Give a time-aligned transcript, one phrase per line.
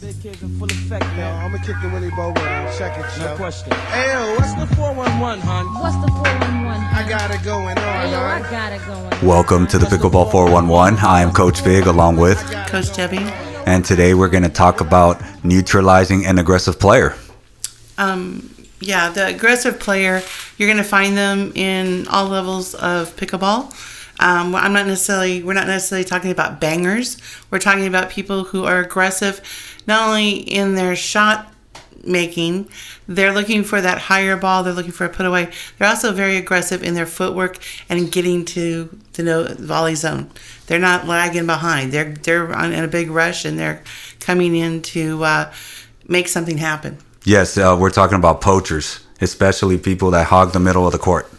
[0.00, 1.24] Big kids in full effect, Yo.
[1.24, 2.78] I'm gonna kick the Willie Bobo in.
[2.78, 3.70] Check it, No question.
[3.72, 5.74] Hey, yo, what's the What's the 411, hon?
[5.80, 6.82] What's the 411?
[6.92, 8.50] I got it going on, Hey, yo, I huh?
[8.50, 9.26] got it going.
[9.26, 10.98] Welcome to the Pickleball 411.
[10.98, 12.38] I am Coach Big along with,
[12.68, 13.18] Coach Debbie.
[13.66, 17.14] and today we're going to talk about neutralizing an aggressive player.
[17.96, 20.22] Um, yeah, the aggressive player,
[20.58, 23.72] you're going to find them in all levels of pickleball.
[24.20, 27.16] Um, I'm not necessarily, we're not necessarily talking about bangers.
[27.50, 29.40] We're talking about people who are aggressive,
[29.86, 31.52] not only in their shot
[32.04, 32.68] making,
[33.08, 35.50] they're looking for that higher ball, they're looking for a put away.
[35.78, 40.30] They're also very aggressive in their footwork and getting to the no volley zone.
[40.66, 41.92] They're not lagging behind.
[41.92, 43.82] They're they're on, in a big rush and they're
[44.18, 45.52] coming in to uh,
[46.08, 46.98] make something happen.
[47.24, 51.30] Yes, uh, we're talking about poachers, especially people that hog the middle of the court.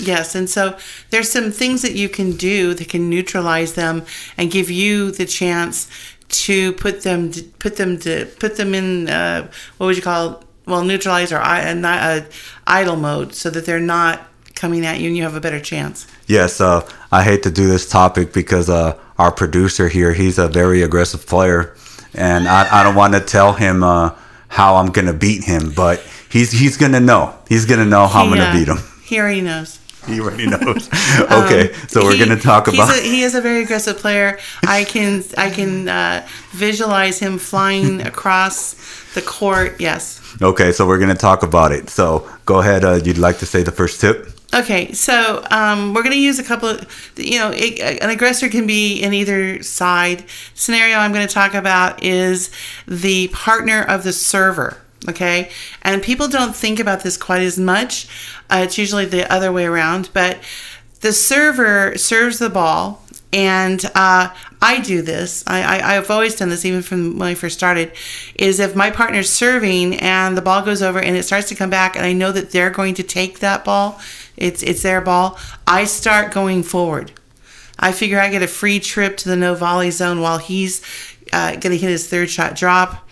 [0.00, 0.78] Yes, and so
[1.10, 4.04] there's some things that you can do that can neutralize them
[4.36, 5.88] and give you the chance
[6.28, 10.44] to put them to, put them to put them in uh, what would you call
[10.66, 12.20] well neutralize or uh, uh,
[12.66, 16.06] idle mode so that they're not coming at you and you have a better chance.
[16.26, 20.48] Yes, uh, I hate to do this topic because uh, our producer here, he's a
[20.48, 21.74] very aggressive player,
[22.12, 24.14] and I, I don't want to tell him uh,
[24.48, 27.34] how I'm going to beat him, but he's he's going to know.
[27.48, 28.76] He's going to know how I'm going to uh, beat him.
[28.76, 29.77] Here He already knows.
[30.08, 30.88] He already knows.
[31.30, 32.96] okay, so we're Um, He- going to talk about.
[32.96, 34.38] A, he is a very aggressive player.
[34.66, 38.74] I can I can uh, visualize him flying across
[39.14, 39.80] the court.
[39.80, 40.20] Yes.
[40.42, 41.90] Okay, so we're going to talk about it.
[41.90, 42.84] So go ahead.
[42.84, 44.28] Uh, you'd like to say the first tip?
[44.54, 46.86] Okay, so um, we're going to use a couple of,
[47.16, 50.24] you know, it, an aggressor can be in either side.
[50.54, 52.50] Scenario I'm going to talk about is
[52.86, 54.78] the partner of the server.
[55.06, 55.50] Okay,
[55.82, 58.08] and people don't think about this quite as much.
[58.50, 60.38] Uh, it's usually the other way around, but
[61.00, 65.44] the server serves the ball, and uh, I do this.
[65.46, 67.92] I, I, I've always done this, even from when I first started.
[68.34, 71.70] Is if my partner's serving and the ball goes over and it starts to come
[71.70, 74.00] back, and I know that they're going to take that ball,
[74.36, 75.38] it's it's their ball.
[75.66, 77.12] I start going forward.
[77.78, 80.82] I figure I get a free trip to the no volley zone while he's
[81.32, 83.07] uh, going to hit his third shot drop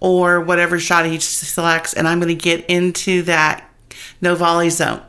[0.00, 3.68] or whatever shot he selects, and I'm going to get into that
[4.20, 5.02] no volley zone.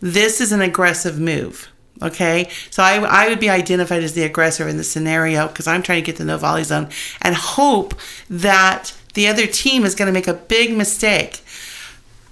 [0.00, 1.68] This is an aggressive move.
[2.02, 5.82] Okay, so I, I would be identified as the aggressor in the scenario because I'm
[5.82, 6.90] trying to get the no volley zone
[7.22, 7.94] and hope
[8.28, 11.42] that the other team is going to make a big mistake.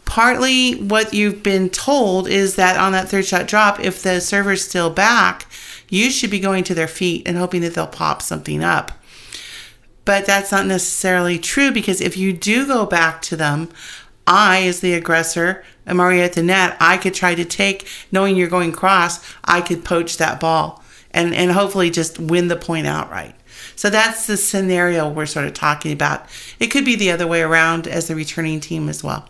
[0.05, 4.63] Partly what you've been told is that on that third shot drop, if the server's
[4.63, 5.47] still back,
[5.89, 8.93] you should be going to their feet and hoping that they'll pop something up.
[10.05, 13.71] But that's not necessarily true because if you do go back to them,
[14.27, 16.77] I, as the aggressor, am already at the net.
[16.81, 21.35] I could try to take, knowing you're going cross, I could poach that ball and,
[21.35, 23.35] and hopefully just win the point outright.
[23.77, 26.27] So that's the scenario we're sort of talking about.
[26.59, 29.29] It could be the other way around as the returning team as well.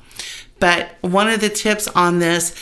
[0.61, 2.55] But one of the tips on this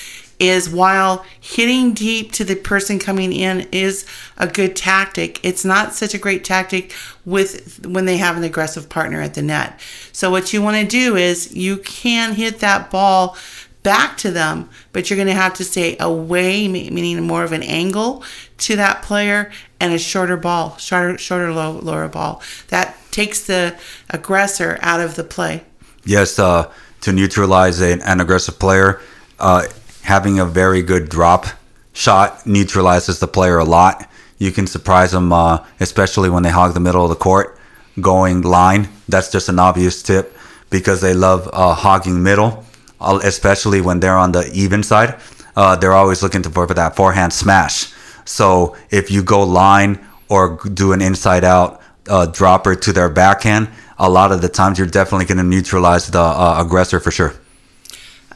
[0.43, 4.05] is while hitting deep to the person coming in is
[4.37, 6.93] a good tactic, it's not such a great tactic
[7.25, 9.79] with when they have an aggressive partner at the net.
[10.11, 13.37] So what you want to do is you can hit that ball
[13.85, 17.63] back to them, but you're going to have to stay away, meaning more of an
[17.63, 18.25] angle
[18.59, 22.43] to that player and a shorter ball, shorter, shorter, low, lower ball.
[22.69, 23.77] That takes the
[24.11, 25.63] aggressor out of the play.
[26.05, 26.73] Yes, uh,
[27.03, 29.01] to neutralize an, an aggressive player,
[29.39, 29.67] uh,
[30.03, 31.47] having a very good drop
[31.93, 34.09] shot neutralizes the player a lot.
[34.39, 37.59] You can surprise them, uh, especially when they hog the middle of the court,
[38.01, 38.89] going line.
[39.09, 40.37] That's just an obvious tip
[40.71, 42.65] because they love uh, hogging middle,
[43.01, 45.21] uh, especially when they're on the even side.
[45.55, 47.93] Uh, they're always looking for that forehand smash.
[48.25, 53.69] So if you go line or do an inside out uh, dropper to their backhand,
[53.99, 57.35] a lot of the times you're definitely going to neutralize the uh, aggressor for sure.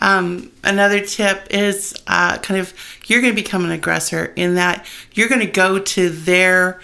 [0.00, 2.74] Um, another tip is uh, kind of
[3.06, 6.80] you're going to become an aggressor in that you're going to go to their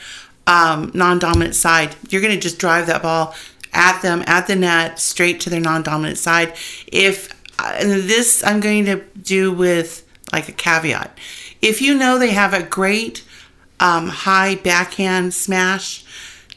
[0.47, 1.95] um, non dominant side.
[2.09, 3.35] You're going to just drive that ball
[3.73, 6.55] at them, at the net, straight to their non dominant side.
[6.87, 11.19] If uh, and this I'm going to do with like a caveat.
[11.61, 13.25] If you know they have a great
[13.79, 16.05] um, high backhand smash,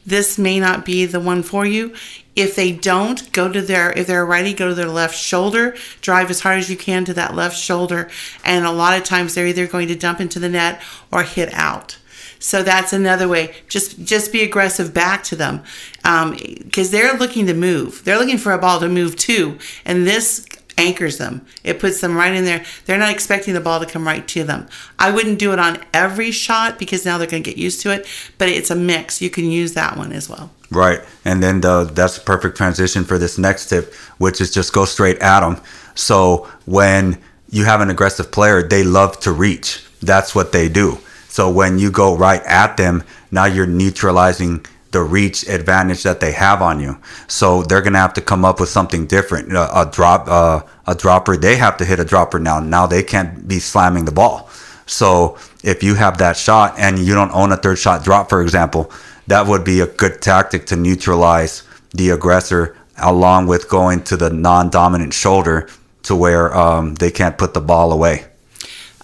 [0.05, 1.93] this may not be the one for you.
[2.35, 6.29] If they don't, go to their, if they're righty, go to their left shoulder, drive
[6.29, 8.09] as hard as you can to that left shoulder.
[8.43, 11.53] And a lot of times they're either going to dump into the net or hit
[11.53, 11.97] out.
[12.37, 13.55] So that's another way.
[13.69, 15.63] Just just be aggressive back to them,
[16.03, 18.03] um, because they're looking to move.
[18.03, 20.45] They're looking for a ball to move to, and this
[20.77, 21.45] anchors them.
[21.63, 22.65] It puts them right in there.
[22.85, 24.67] They're not expecting the ball to come right to them.
[24.99, 27.91] I wouldn't do it on every shot because now they're going to get used to
[27.91, 28.07] it,
[28.37, 29.21] but it's a mix.
[29.21, 30.51] You can use that one as well.
[30.71, 31.01] Right.
[31.23, 34.85] And then the, that's a perfect transition for this next tip, which is just go
[34.85, 35.61] straight at them.
[35.95, 37.19] So when
[37.49, 39.85] you have an aggressive player, they love to reach.
[40.01, 40.99] That's what they do.
[41.29, 44.65] So when you go right at them, now you're neutralizing
[44.95, 46.97] the reach advantage that they have on you.
[47.27, 49.51] So they're gonna have to come up with something different.
[49.51, 51.35] A, a drop, uh, a dropper.
[51.35, 52.61] They have to hit a dropper now.
[52.61, 54.49] Now they can't be slamming the ball.
[54.85, 58.41] So if you have that shot and you don't own a third shot drop, for
[58.41, 58.89] example,
[59.27, 61.63] that would be a good tactic to neutralize
[61.93, 65.67] the aggressor, along with going to the non-dominant shoulder
[66.03, 68.27] to where um, they can't put the ball away.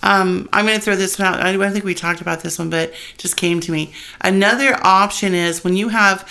[0.03, 1.41] Um, I'm going to throw this one out.
[1.41, 3.93] I don't think we talked about this one, but just came to me.
[4.19, 6.27] Another option is when you have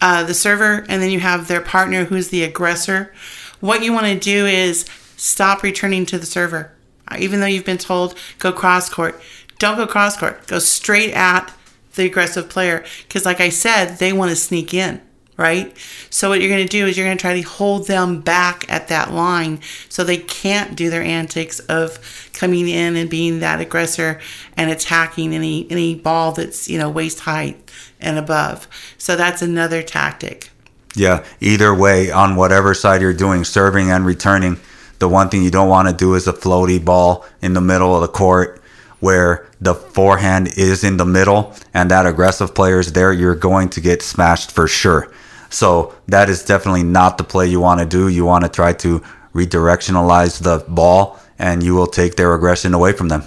[0.00, 3.12] uh, the server and then you have their partner who's the aggressor,
[3.60, 4.84] what you want to do is
[5.16, 6.72] stop returning to the server.
[7.08, 9.20] Uh, Even though you've been told go cross court,
[9.58, 10.46] don't go cross court.
[10.46, 11.52] Go straight at
[11.94, 15.00] the aggressive player because, like I said, they want to sneak in
[15.36, 15.76] right?
[16.10, 18.70] So what you're going to do is you're going to try to hold them back
[18.70, 23.60] at that line so they can't do their antics of coming in and being that
[23.60, 24.20] aggressor
[24.56, 27.70] and attacking any any ball that's, you know, waist height
[28.00, 28.68] and above.
[28.98, 30.50] So that's another tactic.
[30.96, 34.60] Yeah, either way, on whatever side you're doing, serving and returning,
[35.00, 37.94] the one thing you don't want to do is a floaty ball in the middle
[37.94, 38.62] of the court
[39.00, 43.68] where the forehand is in the middle and that aggressive player is there, you're going
[43.68, 45.12] to get smashed for sure.
[45.54, 48.08] So that is definitely not the play you want to do.
[48.08, 49.00] You want to try to
[49.32, 53.22] redirectionalize the ball and you will take their aggression away from them.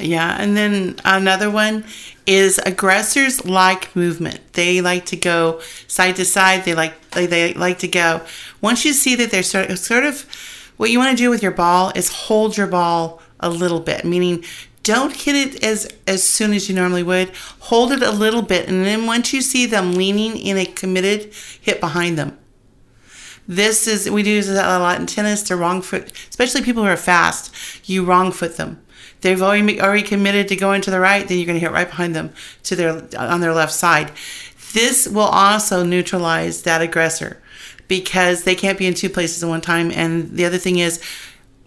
[0.00, 1.84] Yeah, and then another one
[2.26, 4.40] is aggressors like movement.
[4.52, 6.64] They like to go side to side.
[6.64, 8.22] They like they, they like to go.
[8.60, 10.22] Once you see that they're sort of, sort of
[10.76, 14.04] what you want to do with your ball is hold your ball a little bit,
[14.04, 14.44] meaning
[14.88, 17.28] don't hit it as as soon as you normally would.
[17.60, 21.34] Hold it a little bit, and then once you see them leaning in a committed,
[21.60, 22.38] hit behind them.
[23.46, 25.42] This is we do this a lot in tennis.
[25.44, 27.54] To wrong foot, especially people who are fast.
[27.86, 28.82] You wrong foot them.
[29.20, 31.28] They've already already committed to going to the right.
[31.28, 32.32] Then you're going to hit right behind them
[32.62, 34.10] to their on their left side.
[34.72, 37.42] This will also neutralize that aggressor
[37.88, 39.90] because they can't be in two places at one time.
[39.90, 41.02] And the other thing is,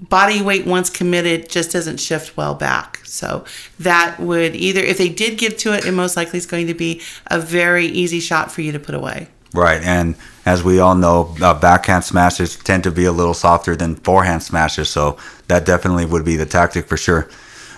[0.01, 2.99] body weight once committed just doesn't shift well back.
[3.05, 3.45] So
[3.79, 6.73] that would either, if they did get to it, it most likely is going to
[6.73, 9.27] be a very easy shot for you to put away.
[9.53, 10.15] Right, and
[10.45, 14.43] as we all know, uh, backhand smashes tend to be a little softer than forehand
[14.43, 15.17] smashes, so
[15.47, 17.29] that definitely would be the tactic for sure.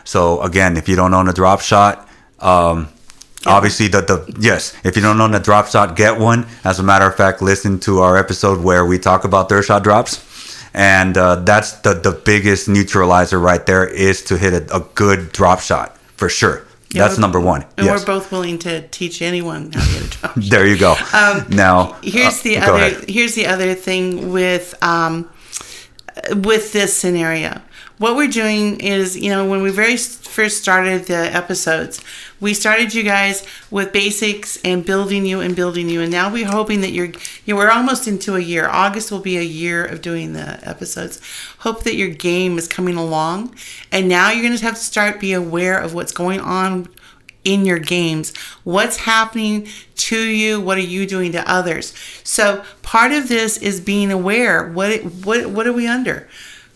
[0.04, 2.08] So again, if you don't own a drop shot,
[2.40, 2.90] um,
[3.48, 6.46] obviously the, the yes, if you don't own a drop shot, get one.
[6.64, 9.84] As a matter of fact, listen to our episode where we talk about third shot
[9.84, 10.18] drops,
[10.74, 15.32] and uh, that's the the biggest neutralizer right there is to hit a, a good
[15.32, 16.64] drop shot for sure.
[16.92, 17.66] Yeah, that's number one.
[17.78, 18.00] And Yes.
[18.02, 20.34] we're both willing to teach anyone how to hit a drop.
[20.36, 20.44] shot.
[20.52, 20.96] There you go.
[21.50, 23.10] now here's uh, the go other ahead.
[23.10, 25.28] here's the other thing with um,
[26.36, 27.62] with this scenario
[27.98, 32.04] what we're doing is you know when we very first started the episodes
[32.44, 36.02] we started you guys with basics and building you and building you.
[36.02, 37.06] And now we're hoping that you're
[37.46, 38.68] you know, we're almost into a year.
[38.68, 41.22] August will be a year of doing the episodes.
[41.60, 43.56] Hope that your game is coming along.
[43.94, 46.90] And now you're going to have to start be aware of what's going on
[47.46, 48.36] in your games.
[48.66, 50.60] What's happening to you?
[50.60, 51.94] What are you doing to others?
[52.26, 54.68] So part of this is being aware.
[54.68, 56.28] What what what are we under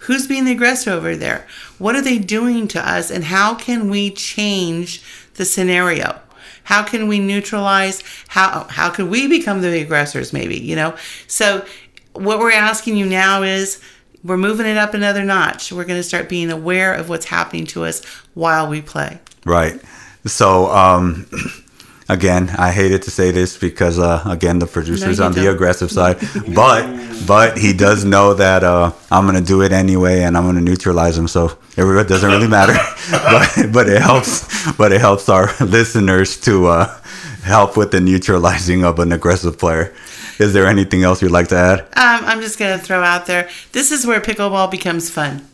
[0.07, 1.45] who's being the aggressor over there?
[1.77, 3.11] What are they doing to us?
[3.11, 5.03] And how can we change
[5.35, 6.19] the scenario?
[6.63, 8.03] How can we neutralize?
[8.29, 10.95] How how can we become the aggressors maybe you know?
[11.27, 11.65] So
[12.13, 13.81] what we're asking you now is
[14.23, 15.71] we're moving it up another notch.
[15.71, 19.19] We're going to start being aware of what's happening to us while we play.
[19.45, 19.79] Right.
[20.25, 21.29] So, um,
[22.09, 25.55] again, I hated to say this because, uh, again, the producer's you on the don't.
[25.55, 26.17] aggressive side,
[26.55, 26.85] but
[27.25, 31.17] but he does know that uh, I'm gonna do it anyway, and I'm gonna neutralize
[31.17, 31.27] him.
[31.27, 32.73] So it doesn't really matter,
[33.11, 34.45] but but it helps.
[34.73, 37.01] But it helps our listeners to uh,
[37.43, 39.93] help with the neutralizing of an aggressive player.
[40.39, 41.79] Is there anything else you'd like to add?
[41.79, 45.47] Um, I'm just going to throw out there this is where pickleball becomes fun.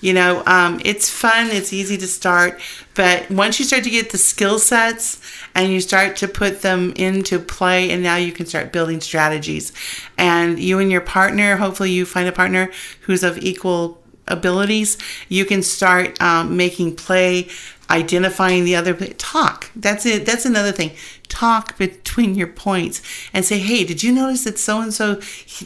[0.00, 2.60] You know, um, it's fun, it's easy to start,
[2.94, 5.20] but once you start to get the skill sets
[5.54, 9.72] and you start to put them into play, and now you can start building strategies.
[10.18, 12.70] And you and your partner, hopefully, you find a partner
[13.02, 14.98] who's of equal abilities,
[15.28, 17.48] you can start um, making play
[17.90, 19.70] identifying the other talk.
[19.76, 20.26] That's it.
[20.26, 20.92] That's another thing.
[21.28, 23.02] Talk between your points
[23.32, 25.16] and say hey did you notice that so and so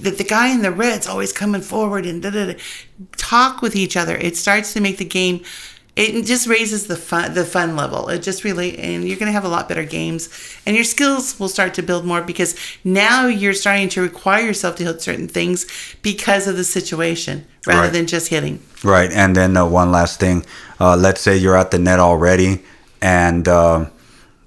[0.00, 2.59] that the guy in the red's always coming forward and da, da, da.
[3.17, 4.17] talk with each other.
[4.17, 5.45] It starts to make the game
[6.00, 9.33] it just raises the fun the fun level it just really and you're going to
[9.33, 10.28] have a lot better games
[10.64, 12.54] and your skills will start to build more because
[12.85, 15.66] now you're starting to require yourself to hit certain things
[16.02, 17.92] because of the situation rather Right.
[17.92, 20.42] than just hitting Right, and then uh, one last thing.
[20.80, 22.62] Uh, let's say you're at the net already,
[23.02, 23.85] and uh,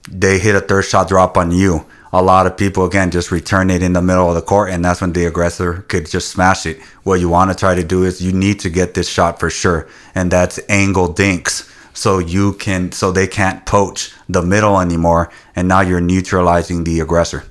[0.10, 1.86] they hit a third shot drop on you.
[2.16, 4.86] A lot of people again just return it in the middle of the court, and
[4.86, 6.80] that's when the aggressor could just smash it.
[7.04, 9.50] What you want to try to do is you need to get this shot for
[9.50, 15.32] sure, and that's angle dinks, so you can so they can't poach the middle anymore,
[15.56, 17.46] and now you're neutralizing the aggressor.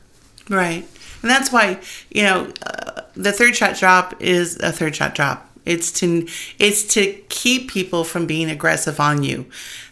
[0.48, 0.86] Right.
[1.22, 1.78] And that's why,
[2.10, 5.48] you know, uh, the third shot drop is a third shot drop.
[5.64, 6.26] It's to
[6.58, 9.46] it's to keep people from being aggressive on you.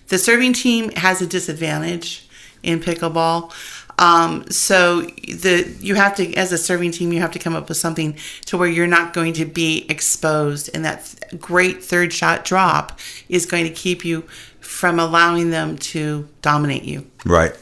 [0.09, 2.29] The serving team has a disadvantage
[2.63, 3.53] in pickleball.
[4.01, 7.69] Um, so the you have to as a serving team you have to come up
[7.69, 8.17] with something
[8.47, 12.99] to where you're not going to be exposed and that th- great third shot drop
[13.29, 14.23] is going to keep you
[14.61, 17.07] from allowing them to dominate you.
[17.27, 17.55] Right.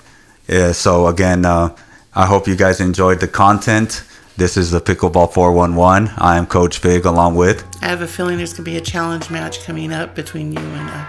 [0.46, 1.76] Yeah, so again, uh,
[2.14, 4.04] I hope you guys enjoyed the content.
[4.36, 6.12] This is the Pickleball 411.
[6.16, 7.66] I am Coach Big along with.
[7.82, 10.60] I have a feeling there's going to be a challenge match coming up between you
[10.60, 11.06] and uh,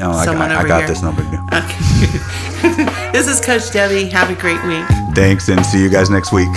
[0.00, 0.88] Oh, I I got here.
[0.88, 1.22] this number.
[1.22, 1.38] too.
[1.52, 3.10] Okay.
[3.12, 4.08] this is Coach Debbie.
[4.08, 4.86] Have a great week.
[5.14, 6.48] Thanks and see you guys next week.